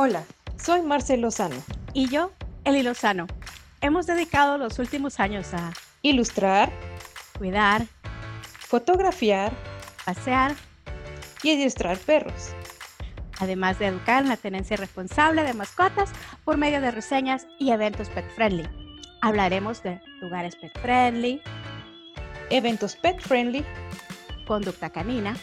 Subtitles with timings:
[0.00, 0.22] Hola,
[0.56, 1.56] soy Marcel Lozano.
[1.92, 2.30] Y yo,
[2.62, 3.26] Eli Lozano.
[3.80, 6.70] Hemos dedicado los últimos años a ilustrar,
[7.36, 7.84] cuidar,
[8.60, 9.52] fotografiar,
[10.04, 10.54] pasear
[11.42, 12.50] y adiestrar perros.
[13.40, 16.10] Además de educar en la tenencia responsable de mascotas
[16.44, 18.68] por medio de reseñas y eventos pet friendly.
[19.20, 21.42] Hablaremos de lugares pet friendly,
[22.50, 23.64] eventos pet friendly,
[24.46, 25.34] conducta canina,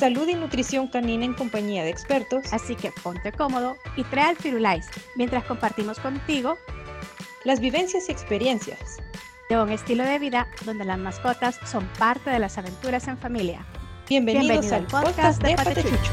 [0.00, 2.50] salud y nutrición canina en compañía de expertos.
[2.52, 6.56] Así que ponte cómodo y trae al Firulais mientras compartimos contigo
[7.44, 8.96] las vivencias y experiencias
[9.50, 13.66] de un estilo de vida donde las mascotas son parte de las aventuras en familia.
[14.08, 16.12] Bienvenidos, al podcast, de Patechucho.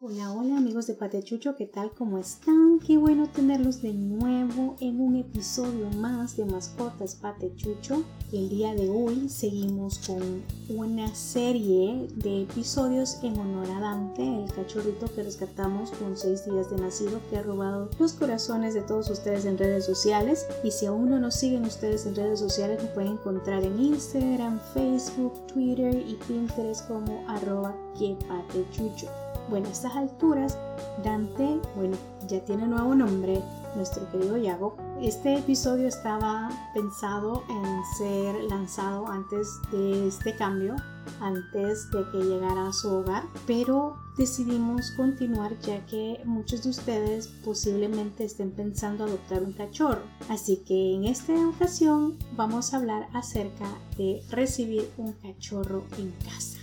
[0.00, 1.90] Hola, hola amigos de Patechucho, ¿qué tal?
[1.92, 2.80] ¿Cómo están?
[2.86, 8.04] Qué bueno tenerlos de nuevo en un episodio más de Mascotas Patechucho.
[8.30, 14.52] El día de hoy seguimos con una serie de episodios en honor a Dante, el
[14.52, 19.08] cachorrito que rescatamos con seis días de nacido que ha robado los corazones de todos
[19.08, 20.46] ustedes en redes sociales.
[20.62, 24.60] Y si aún no nos siguen ustedes en redes sociales, nos pueden encontrar en Instagram,
[24.74, 29.06] Facebook, Twitter y Pinterest como arroba que patechucho.
[29.48, 30.58] Bueno, a estas alturas,
[31.04, 31.96] Dante, bueno,
[32.28, 33.42] ya tiene nuevo nombre,
[33.74, 34.76] nuestro querido Yago.
[35.00, 40.76] Este episodio estaba pensado en ser lanzado antes de este cambio,
[41.20, 47.28] antes de que llegara a su hogar, pero decidimos continuar ya que muchos de ustedes
[47.44, 50.02] posiblemente estén pensando adoptar un cachorro.
[50.28, 53.66] Así que en esta ocasión vamos a hablar acerca
[53.98, 56.55] de recibir un cachorro en casa.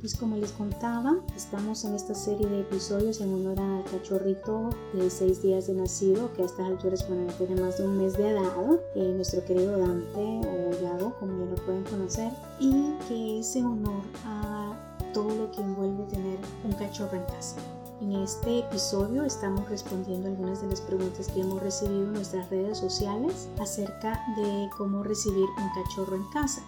[0.00, 5.10] Pues como les contaba, estamos en esta serie de episodios en honor al cachorrito de
[5.10, 8.30] 6 días de nacido, que a estas alturas bueno, tiene más de un mes de
[8.30, 13.56] edad, eh, nuestro querido Dante o Yago, como ya lo pueden conocer, y que es
[13.56, 14.72] en honor a
[15.12, 17.56] todo lo que envuelve tener un cachorro en casa.
[18.00, 22.78] En este episodio estamos respondiendo algunas de las preguntas que hemos recibido en nuestras redes
[22.78, 26.62] sociales acerca de cómo recibir un cachorro en casa.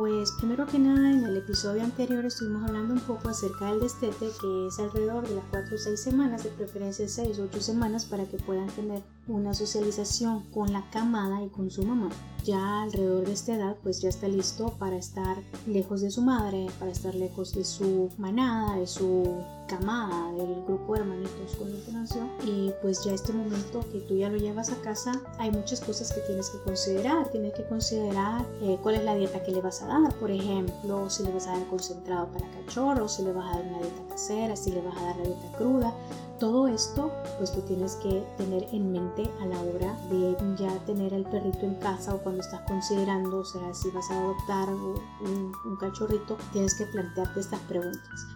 [0.00, 4.30] Pues primero que nada en el episodio anterior estuvimos hablando un poco acerca del destete
[4.40, 8.06] que es alrededor de las 4 o 6 semanas, de preferencia 6 o 8 semanas
[8.06, 12.10] para que puedan tener una socialización con la camada y con su mamá.
[12.44, 15.36] Ya alrededor de esta edad pues ya está listo para estar
[15.66, 19.36] lejos de su madre, para estar lejos de su manada, de su
[19.68, 22.22] camada, del grupo de hermanitos con el que nació.
[22.44, 26.12] Y pues ya este momento que tú ya lo llevas a casa, hay muchas cosas
[26.12, 27.30] que tienes que considerar.
[27.30, 31.08] Tienes que considerar eh, cuál es la dieta que le vas a dar, por ejemplo,
[31.10, 34.09] si le vas a dar concentrado para cachorro, si le vas a dar una dieta
[34.20, 35.94] casera, si le vas a dar la dieta cruda
[36.38, 41.12] todo esto, pues tú tienes que tener en mente a la hora de ya tener
[41.12, 45.52] al perrito en casa o cuando estás considerando, o sea, si vas a adoptar un,
[45.66, 48.26] un cachorrito, tienes que plantearte estas preguntas.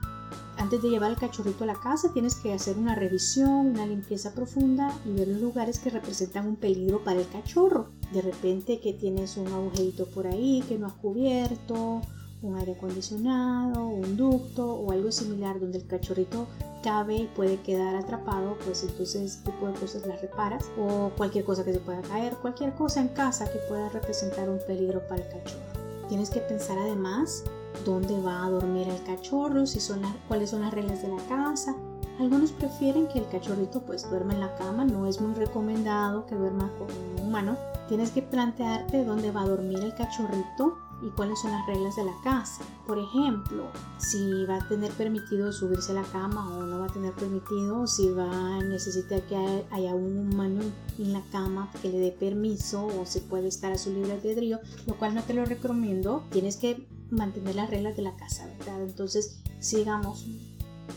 [0.58, 4.34] Antes de llevar el cachorrito a la casa tienes que hacer una revisión, una limpieza
[4.34, 7.88] profunda y ver los lugares que representan un peligro para el cachorro.
[8.12, 12.02] De repente que tienes un agujerito por ahí que no has cubierto,
[12.44, 16.46] un aire acondicionado, un ducto o algo similar donde el cachorrito
[16.82, 21.44] cabe y puede quedar atrapado, pues entonces ese tipo de cosas las reparas o cualquier
[21.44, 25.22] cosa que se pueda caer, cualquier cosa en casa que pueda representar un peligro para
[25.22, 25.64] el cachorro.
[26.08, 27.44] Tienes que pensar además
[27.86, 31.74] dónde va a dormir el cachorro, si son cuáles son las reglas de la casa.
[32.20, 36.34] Algunos prefieren que el cachorrito pues duerma en la cama, no es muy recomendado que
[36.34, 37.56] duerma con un humano.
[37.88, 42.04] Tienes que plantearte dónde va a dormir el cachorrito y cuáles son las reglas de
[42.04, 42.64] la casa.
[42.86, 43.66] Por ejemplo,
[43.98, 47.86] si va a tener permitido subirse a la cama o no va a tener permitido,
[47.86, 49.36] si va a necesitar que
[49.70, 50.62] haya un humano
[50.98, 54.60] en la cama que le dé permiso o se puede estar a su libre albedrío,
[54.86, 56.24] lo cual no te lo recomiendo.
[56.30, 58.82] Tienes que mantener las reglas de la casa, ¿verdad?
[58.82, 60.26] Entonces, sigamos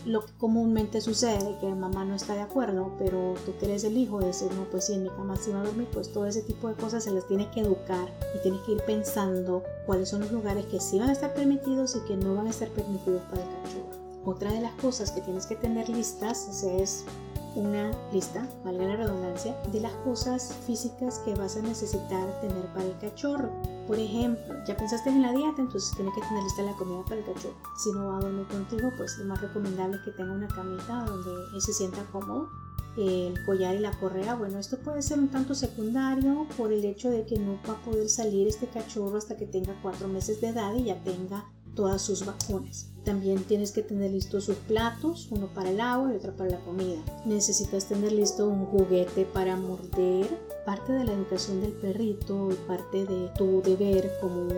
[0.04, 3.96] lo que comúnmente sucede, que mamá no está de acuerdo, pero tú que eres el
[3.96, 6.26] hijo, de decir, no, pues si en mi cama se va a dormir, pues todo
[6.26, 10.08] ese tipo de cosas se las tiene que educar y tienes que ir pensando cuáles
[10.08, 12.68] son los lugares que sí van a estar permitidos y que no van a estar
[12.68, 13.98] permitidos para el cachorro.
[14.24, 17.04] Otra de las cosas que tienes que tener listas es
[17.54, 22.84] una lista, valga la redundancia, de las cosas físicas que vas a necesitar tener para
[22.84, 23.50] el cachorro.
[23.86, 27.16] Por ejemplo, ya pensaste en la dieta, entonces tienes que tener lista la comida para
[27.16, 27.56] el cachorro.
[27.76, 31.04] Si no va a dormir contigo, pues lo más recomendable es que tenga una camita
[31.04, 32.48] donde él se sienta cómodo.
[32.96, 37.10] El collar y la correa, bueno, esto puede ser un tanto secundario por el hecho
[37.10, 40.48] de que no va a poder salir este cachorro hasta que tenga cuatro meses de
[40.48, 41.48] edad y ya tenga
[41.78, 42.88] todas sus vacunas.
[43.04, 46.58] También tienes que tener listos sus platos, uno para el agua y otro para la
[46.58, 46.98] comida.
[47.24, 50.26] Necesitas tener listo un juguete para morder
[50.66, 54.48] parte de la educación del perrito y parte de tu deber como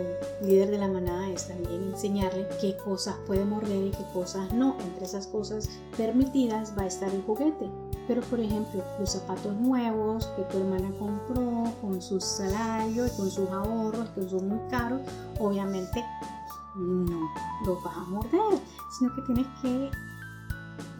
[0.41, 4.75] líder de la manada es también enseñarle qué cosas puede morder y qué cosas no.
[4.83, 7.69] Entre esas cosas permitidas va a estar el juguete.
[8.07, 13.29] Pero por ejemplo, los zapatos nuevos que tu hermana compró con sus salarios y con
[13.29, 15.01] sus ahorros que son muy caros,
[15.39, 16.03] obviamente
[16.75, 17.29] no
[17.65, 18.59] los vas a morder,
[18.97, 19.91] sino que tienes que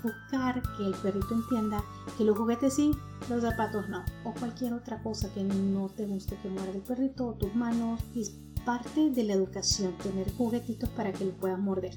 [0.04, 1.84] buscar que el perrito entienda
[2.18, 2.92] que los juguetes sí,
[3.30, 7.28] los zapatos no, o cualquier otra cosa que no te guste que muerde el perrito
[7.28, 8.00] o tus manos.
[8.16, 8.32] Es
[8.66, 11.96] parte de la educación tener juguetitos para que lo puedas morder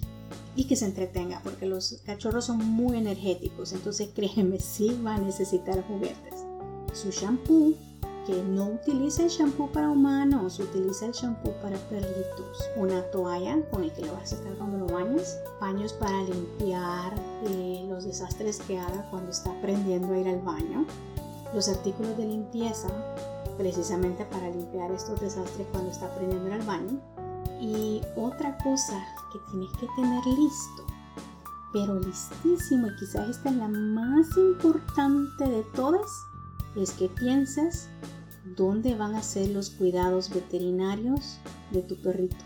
[0.56, 5.18] y que se entretenga, porque los cachorros son muy energéticos, entonces créeme, sí va a
[5.18, 6.44] necesitar juguetes.
[6.92, 7.74] Su shampoo
[8.26, 12.70] que no utiliza el shampoo para humanos, utiliza el shampoo para perritos.
[12.76, 15.38] Una toalla con el que lo vas a sacar cuando lo bañas.
[15.60, 20.86] Paños para limpiar eh, los desastres que haga cuando está aprendiendo a ir al baño.
[21.54, 22.88] Los artículos de limpieza,
[23.58, 27.00] precisamente para limpiar estos desastres cuando está aprendiendo a ir al baño.
[27.60, 30.84] Y otra cosa que tienes que tener listo,
[31.72, 36.10] pero listísimo, y quizás esta es la más importante de todas,
[36.76, 37.88] es que pienses
[38.56, 41.38] dónde van a ser los cuidados veterinarios
[41.70, 42.36] de tu perrito.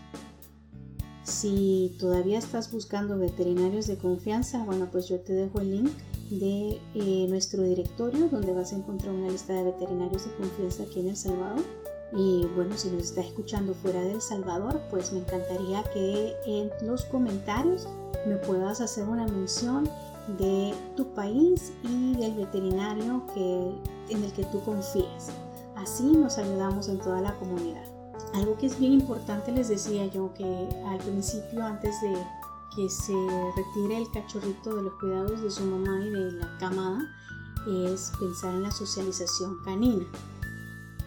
[1.25, 5.93] Si todavía estás buscando veterinarios de confianza, bueno, pues yo te dejo el link
[6.31, 11.01] de eh, nuestro directorio donde vas a encontrar una lista de veterinarios de confianza aquí
[11.01, 11.63] en El Salvador.
[12.13, 16.71] Y bueno, si nos estás escuchando fuera de El Salvador, pues me encantaría que en
[16.87, 17.87] los comentarios
[18.27, 19.85] me puedas hacer una mención
[20.39, 25.31] de tu país y del veterinario que, en el que tú confías.
[25.79, 27.85] Así nos ayudamos en toda la comunidad.
[28.35, 32.15] Algo que es bien importante, les decía yo, que al principio, antes de
[32.75, 33.15] que se
[33.57, 37.01] retire el cachorrito de los cuidados de su mamá y de la camada,
[37.67, 40.05] es pensar en la socialización canina.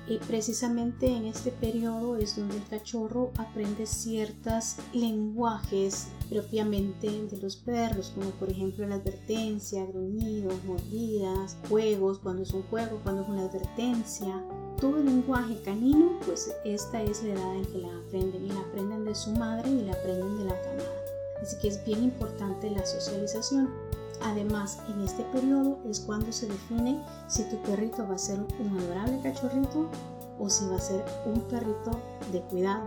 [0.07, 7.55] Y precisamente en este periodo es donde el cachorro aprende ciertos lenguajes propiamente de los
[7.55, 13.29] perros, como por ejemplo la advertencia, gruñidos, mordidas, juegos, cuando es un juego, cuando es
[13.29, 14.43] una advertencia.
[14.81, 18.61] Todo el lenguaje canino, pues esta es la edad en que la aprenden y la
[18.61, 21.03] aprenden de su madre y la aprenden de la camada.
[21.39, 23.69] Así que es bien importante la socialización.
[24.23, 28.79] Además, en este periodo es cuando se define si tu perrito va a ser un
[28.79, 29.85] adorable cachorrito
[30.39, 31.91] o si va a ser un perrito
[32.31, 32.83] de cuidado.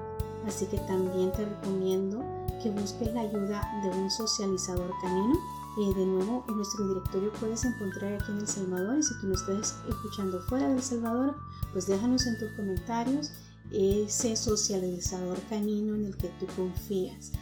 [0.49, 2.25] Así que también te recomiendo
[2.61, 5.35] que busques la ayuda de un socializador canino.
[5.77, 9.27] Eh, de nuevo, en nuestro directorio puedes encontrar aquí en El Salvador y si tú
[9.27, 11.37] lo estás escuchando fuera de El Salvador,
[11.73, 13.33] pues déjanos en tus comentarios
[13.73, 17.33] ese socializador canino en el que tú confías.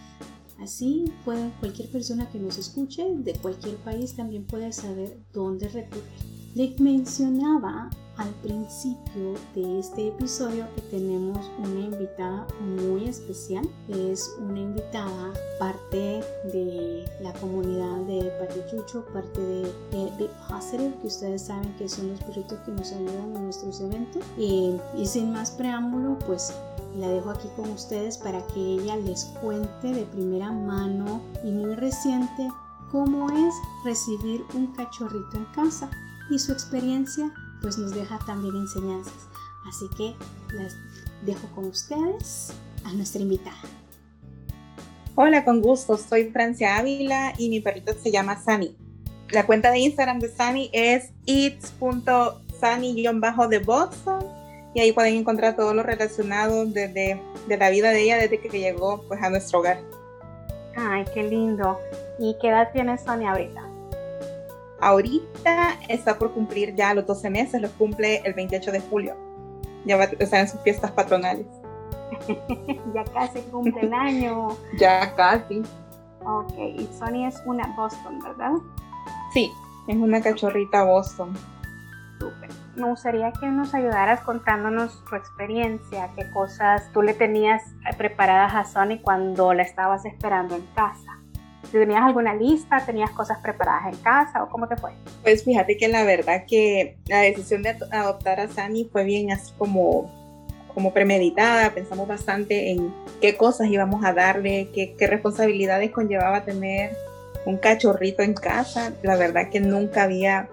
[0.59, 6.32] Así puede cualquier persona que nos escuche de cualquier país también puede saber dónde recurrir.
[6.55, 7.89] Les mencionaba
[8.19, 13.67] al principio de este episodio que tenemos una invitada muy especial.
[13.89, 16.21] Es una invitada parte
[16.53, 19.63] de la comunidad de Patechucho, parte de,
[19.93, 20.31] de,
[21.01, 24.23] que ustedes saben que son los perritos que nos ayudan en nuestros eventos.
[24.37, 26.53] Y, y sin más preámbulo, pues
[26.99, 31.75] la dejo aquí con ustedes para que ella les cuente de primera mano y muy
[31.77, 32.47] reciente
[32.91, 33.55] cómo es
[33.87, 35.89] recibir un cachorrito en casa
[36.33, 37.31] y su experiencia
[37.61, 39.29] pues nos deja también enseñanzas.
[39.69, 40.15] Así que
[40.57, 40.77] les
[41.25, 42.53] dejo con ustedes
[42.85, 43.61] a nuestra invitada.
[45.15, 45.97] Hola, con gusto.
[45.97, 48.77] Soy Francia Ávila y mi perrito se llama Sani.
[49.31, 54.25] La cuenta de Instagram de Sani es its.sani-de Boston
[54.75, 58.49] y ahí pueden encontrar todo lo relacionado desde de la vida de ella desde que
[58.49, 59.81] llegó pues a nuestro hogar.
[60.77, 61.79] Ay, qué lindo.
[62.19, 63.72] ¿Y qué edad tiene Sonia ahorita?
[64.83, 69.17] Ahorita está por cumplir ya los 12 meses, los cumple el 28 de julio.
[69.85, 71.47] Ya va a estar en sus fiestas patronales.
[72.95, 74.49] ya casi cumple el año.
[74.79, 75.63] ya casi.
[76.25, 78.53] Ok, y Sonia es una Boston, ¿verdad?
[79.33, 79.51] Sí,
[79.89, 81.33] es una cachorrita Boston.
[82.19, 87.63] Súper me gustaría que nos ayudaras contándonos tu experiencia, qué cosas tú le tenías
[87.99, 91.19] preparadas a Sony cuando la estabas esperando en casa.
[91.71, 92.85] ¿Tenías alguna lista?
[92.85, 94.91] ¿Tenías cosas preparadas en casa o cómo te fue?
[95.23, 99.53] Pues fíjate que la verdad que la decisión de adoptar a Sani fue bien así
[99.57, 100.11] como,
[100.75, 101.71] como premeditada.
[101.71, 106.97] Pensamos bastante en qué cosas íbamos a darle, qué, responsabilidades conllevaba tener
[107.47, 108.93] un cachorrito en casa.
[109.03, 110.49] La verdad que nunca había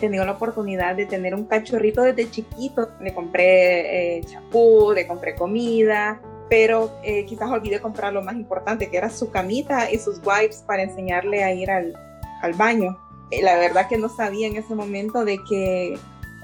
[0.00, 2.90] tenido la oportunidad de tener un cachorrito desde chiquito.
[3.00, 8.90] Le compré eh, chapú, le compré comida, pero eh, quizás olvidé comprar lo más importante,
[8.90, 11.94] que era su camita y sus wipes para enseñarle a ir al,
[12.42, 12.98] al baño.
[13.30, 15.96] Eh, la verdad que no sabía en ese momento de que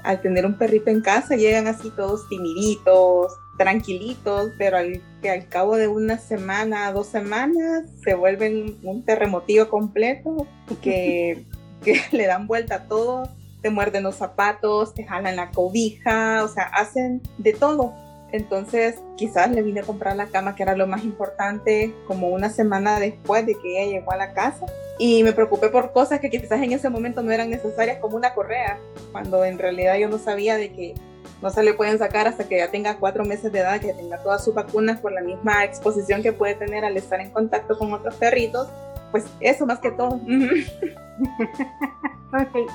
[0.03, 5.49] al tener un perrito en casa llegan así todos timiditos, tranquilitos, pero al, que al
[5.49, 10.47] cabo de una semana, dos semanas, se vuelven un terremotillo completo
[10.81, 11.43] que,
[11.83, 13.29] que le dan vuelta a todo,
[13.61, 18.06] te muerden los zapatos, te jalan la cobija, o sea, hacen de todo.
[18.31, 22.49] Entonces, quizás le vine a comprar la cama, que era lo más importante, como una
[22.49, 24.65] semana después de que ella llegó a la casa.
[24.99, 28.33] Y me preocupé por cosas que quizás en ese momento no eran necesarias, como una
[28.33, 28.79] correa,
[29.11, 30.95] cuando en realidad yo no sabía de que
[31.41, 34.17] no se le pueden sacar hasta que ya tenga cuatro meses de edad, que tenga
[34.17, 37.93] todas sus vacunas por la misma exposición que puede tener al estar en contacto con
[37.93, 38.67] otros perritos.
[39.11, 40.19] Pues eso más que todo.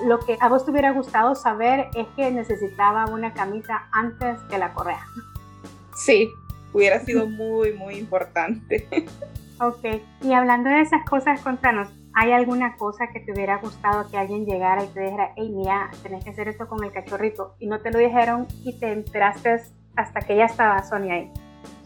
[0.06, 4.58] Lo que a vos te hubiera gustado saber es que necesitaba una camisa antes que
[4.58, 5.04] la correa.
[5.94, 6.30] Sí,
[6.72, 8.86] hubiera sido muy, muy importante.
[9.60, 14.16] Ok, y hablando de esas cosas, contanos, ¿hay alguna cosa que te hubiera gustado que
[14.16, 17.54] alguien llegara y te dijera, hey, mira, tenés que hacer esto con el cachorrito?
[17.60, 19.62] Y no te lo dijeron y te enteraste
[19.94, 21.30] hasta que ya estaba Sonia ahí.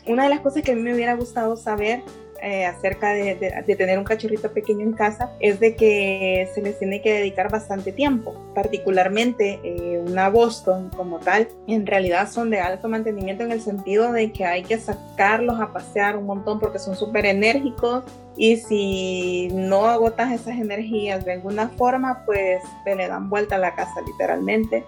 [0.07, 2.03] Una de las cosas que a mí me hubiera gustado saber
[2.43, 3.35] eh, acerca de,
[3.77, 7.93] tener un cachorrito pequeño en casa es de que se les tiene que dedicar bastante
[7.93, 13.61] tiempo, particularmente eh, una Boston como tal, en realidad son de alto mantenimiento en el
[13.61, 18.05] sentido de que hay que sacarlos a pasear un montón porque son súper enérgicos
[18.37, 23.59] y si no agotas esas energías de alguna forma, pues te le dan vuelta a
[23.59, 24.85] la casa literalmente.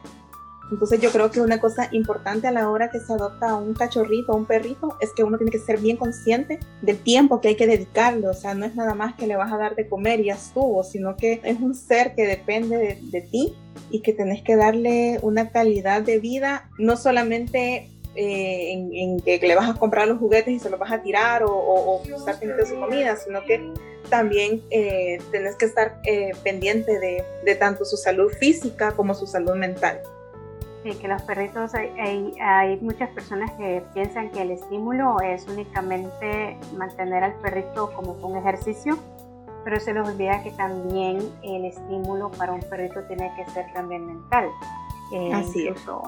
[0.70, 3.74] Entonces yo creo que una cosa importante a la hora que se adopta a un
[3.74, 7.48] cachorrito o un perrito es que uno tiene que ser bien consciente del tiempo que
[7.48, 8.28] hay que dedicarle.
[8.28, 10.34] O sea, no es nada más que le vas a dar de comer y ya
[10.34, 13.54] estuvo, sino que es un ser que depende de, ti
[13.90, 19.54] y que tenés que darle una calidad de vida, no solamente eh, en, que le
[19.54, 22.64] vas a comprar los juguetes y se los vas a tirar o, o, estar pendiente
[22.64, 23.72] de su comida, sino que
[24.10, 29.26] también eh, tenés que estar eh, pendiente de, de tanto su salud física como su
[29.26, 30.00] salud mental.
[30.82, 36.56] Sí, que los perritos, hay, hay, muchas personas que piensan que el estímulo es únicamente
[36.76, 38.96] mantener al perrito como un ejercicio,
[39.64, 44.06] pero se les olvida que también el estímulo para un perrito tiene que ser también
[44.06, 44.48] mental.
[45.12, 46.02] Eh, Así incluso,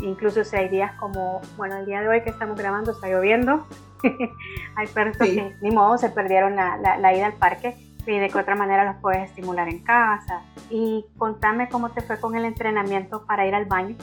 [0.00, 3.66] Incluso si hay días como, bueno, el día de hoy que estamos grabando está lloviendo,
[4.76, 7.76] hay perros que ni modo se perdieron la, la ida al parque
[8.12, 10.42] y de qué otra manera los puedes estimular en casa.
[10.70, 13.96] Y contame cómo te fue con el entrenamiento para ir al baño.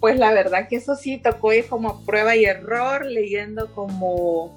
[0.00, 4.52] Pues la verdad que eso sí tocó ir como prueba y error, leyendo como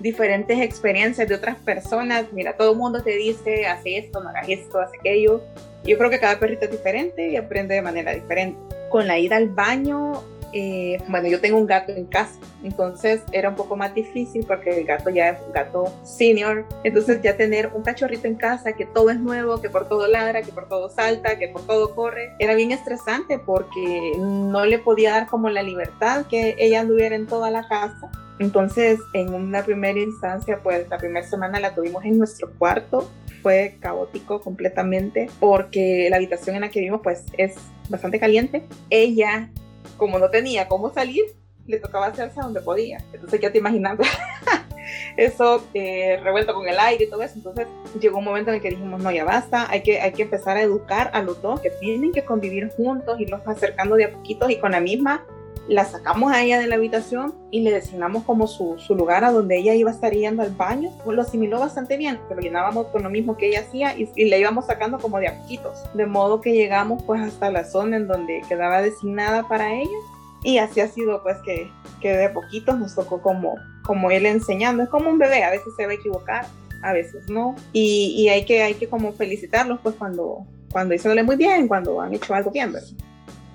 [0.00, 2.32] diferentes experiencias de otras personas.
[2.32, 5.42] Mira, todo el mundo te dice, hace esto, no hagas esto, hace aquello.
[5.84, 8.58] Yo creo que cada perrito es diferente y aprende de manera diferente.
[8.90, 13.48] Con la ida al baño, eh, bueno, yo tengo un gato en casa, entonces era
[13.48, 17.70] un poco más difícil porque el gato ya es un gato senior, entonces ya tener
[17.74, 20.88] un cachorrito en casa que todo es nuevo, que por todo ladra, que por todo
[20.88, 25.62] salta, que por todo corre, era bien estresante porque no le podía dar como la
[25.62, 28.10] libertad que ella anduviera en toda la casa.
[28.38, 33.10] Entonces, en una primera instancia, pues la primera semana la tuvimos en nuestro cuarto,
[33.42, 37.54] fue caótico completamente porque la habitación en la que vivimos pues es
[37.88, 38.64] bastante caliente.
[38.88, 39.50] Ella
[39.96, 41.24] como no tenía cómo salir,
[41.66, 42.98] le tocaba hacerse donde podía.
[43.12, 43.98] Entonces ya te imaginas
[45.16, 47.34] eso eh, revuelto con el aire y todo eso.
[47.36, 47.66] Entonces
[48.00, 50.56] llegó un momento en el que dijimos, no, ya basta, hay que, hay que empezar
[50.56, 54.12] a educar a los dos que tienen que convivir juntos, y los acercando de a
[54.12, 55.24] poquitos y con la misma
[55.70, 59.30] la sacamos a ella de la habitación y le designamos como su, su, lugar a
[59.30, 60.90] donde ella iba a estar yendo al baño.
[61.04, 64.10] Pues lo asimiló bastante bien, que lo llenábamos con lo mismo que ella hacía y,
[64.16, 65.78] y, le íbamos sacando como de a poquitos.
[65.94, 69.96] De modo que llegamos pues hasta la zona en donde quedaba designada para ella.
[70.42, 73.54] Y así ha sido pues que, que de poquitos nos tocó como,
[73.84, 74.82] como él enseñando.
[74.82, 76.46] Es como un bebé, a veces se va a equivocar,
[76.82, 77.54] a veces no.
[77.72, 82.00] Y, y hay, que, hay que como felicitarlos pues cuando, cuando diciéndole muy bien, cuando
[82.00, 82.72] han hecho algo bien.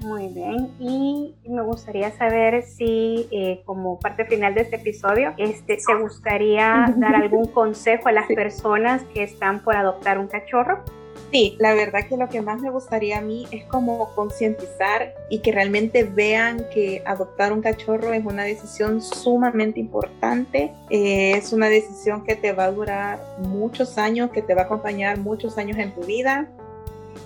[0.02, 5.78] Muy bien, y me gustaría saber si eh, como parte final de este episodio, este,
[5.78, 10.84] ¿te gustaría dar algún consejo a las personas que están por adoptar un cachorro?
[11.32, 15.40] Sí, la verdad que lo que más me gustaría a mí es como concientizar y
[15.40, 21.68] que realmente vean que adoptar un cachorro es una decisión sumamente importante, eh, es una
[21.68, 25.78] decisión que te va a durar muchos años, que te va a acompañar muchos años
[25.78, 26.48] en tu vida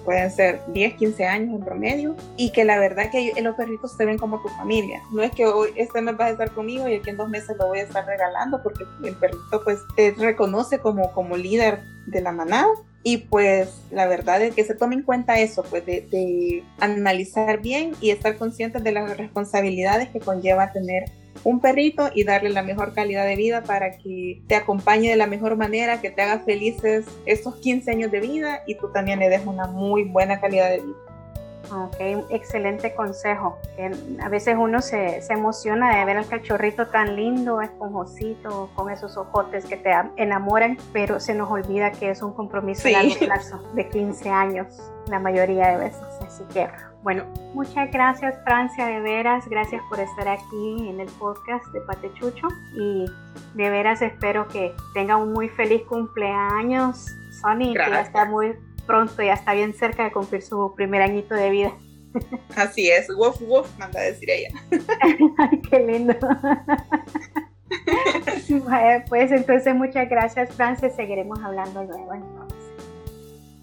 [0.05, 4.05] pueden ser 10, 15 años en promedio, y que la verdad que los perritos se
[4.05, 5.01] ven como tu familia.
[5.11, 7.57] No es que hoy este mes vas a estar conmigo y aquí en dos meses
[7.57, 12.21] lo voy a estar regalando, porque el perrito pues te reconoce como, como líder de
[12.21, 12.67] la manada.
[13.01, 17.61] Y pues la verdad es que se tome en cuenta eso, pues de, de analizar
[17.61, 21.05] bien y estar conscientes de las responsabilidades que conlleva tener
[21.43, 25.27] un perrito y darle la mejor calidad de vida para que te acompañe de la
[25.27, 29.29] mejor manera, que te haga felices estos 15 años de vida y tú también le
[29.29, 31.08] des una muy buena calidad de vida.
[31.71, 33.59] Ok, excelente consejo.
[34.21, 39.17] A veces uno se, se, emociona de ver al cachorrito tan lindo, esponjosito, con esos
[39.17, 43.63] ojotes que te enamoran, pero se nos olvida que es un compromiso a largo plazo
[43.73, 46.01] de 15 años, la mayoría de veces.
[46.25, 46.67] Así que,
[47.03, 52.47] bueno, muchas gracias Francia, de veras, gracias por estar aquí en el podcast de Patechucho
[52.73, 53.05] y
[53.53, 57.05] de veras espero que tenga un muy feliz cumpleaños.
[57.41, 58.53] Sony, que ya está muy
[58.89, 61.71] pronto, ya está bien cerca de cumplir su primer añito de vida.
[62.55, 64.49] Así es, woof woof, manda a decir ella.
[65.37, 66.15] Ay, qué lindo.
[69.09, 72.57] pues entonces muchas gracias Francia, seguiremos hablando luego entonces.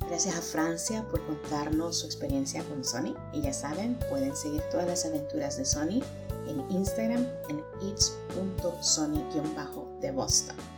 [0.09, 4.87] Gracias a Francia por contarnos su experiencia con Sony y ya saben, pueden seguir todas
[4.87, 6.05] las aventuras de Sony
[6.47, 9.41] en Instagram en its.sony-de
[10.13, 10.76] Boston.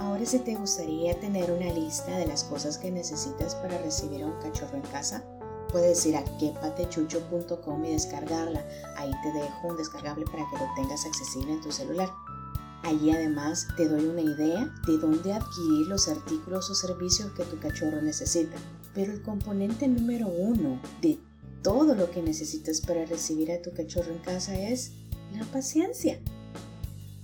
[0.00, 4.28] Ahora si te gustaría tener una lista de las cosas que necesitas para recibir a
[4.28, 5.22] un cachorro en casa,
[5.70, 8.64] puedes ir a quepatechucho.com y descargarla.
[8.96, 12.08] Ahí te dejo un descargable para que lo tengas accesible en tu celular.
[12.82, 17.58] Allí además te doy una idea de dónde adquirir los artículos o servicios que tu
[17.58, 18.56] cachorro necesita.
[18.94, 21.18] Pero el componente número uno de
[21.62, 24.92] todo lo que necesitas para recibir a tu cachorro en casa es
[25.38, 26.18] la paciencia.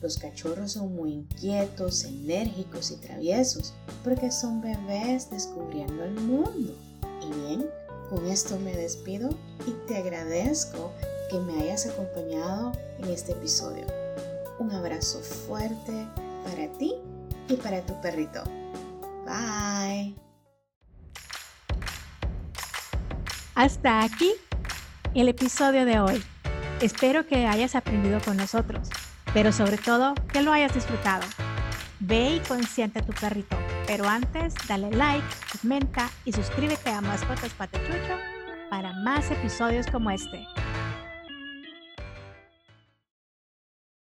[0.06, 6.72] Los cachorros son muy inquietos, enérgicos y traviesos porque son bebés descubriendo el mundo.
[7.20, 7.66] Y bien,
[8.08, 9.30] con esto me despido
[9.66, 10.92] y te agradezco
[11.28, 12.70] que me hayas acompañado
[13.00, 13.84] en este episodio.
[14.60, 16.06] Un abrazo fuerte
[16.44, 16.94] para ti
[17.48, 18.44] y para tu perrito.
[19.24, 20.14] Bye.
[23.56, 24.34] Hasta aquí
[25.14, 26.22] el episodio de hoy.
[26.80, 28.88] Espero que hayas aprendido con nosotros
[29.36, 31.22] pero sobre todo que lo hayas disfrutado.
[32.00, 33.54] Ve y consiente a tu perrito,
[33.86, 35.26] pero antes dale like,
[35.60, 38.16] comenta y suscríbete a Mascotas Patechucho
[38.70, 40.46] para más episodios como este.